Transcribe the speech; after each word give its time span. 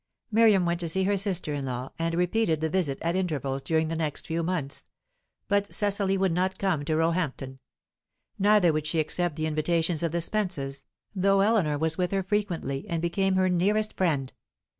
Miriam 0.31 0.65
went 0.65 0.79
to 0.79 0.87
see 0.89 1.03
her 1.03 1.15
sister 1.15 1.53
in 1.53 1.63
law, 1.65 1.91
and 1.99 2.15
repeated 2.15 2.59
the 2.59 2.71
visit 2.71 2.97
at 3.03 3.15
intervals 3.15 3.61
during 3.61 3.87
the 3.87 3.95
next 3.95 4.25
few 4.25 4.41
months; 4.41 4.85
but 5.47 5.71
Cecily 5.71 6.17
would 6.17 6.31
not 6.31 6.57
come 6.57 6.83
to 6.85 6.97
Roehampton. 6.97 7.59
Neither 8.39 8.73
would 8.73 8.87
she 8.87 8.99
accept 8.99 9.35
the 9.35 9.45
invitations 9.45 10.01
of 10.01 10.11
the 10.11 10.17
Spences, 10.17 10.85
though 11.15 11.41
Eleanor 11.41 11.77
was 11.77 11.99
with 11.99 12.09
her 12.13 12.23
frequently, 12.23 12.87
and 12.89 12.99
became 12.99 13.35
her 13.35 13.47
nearest 13.47 13.95
friend. 13.95 14.33